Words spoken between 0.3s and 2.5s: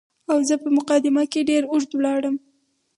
او زه په مقدمه کې ډېر اوږد ولاړم.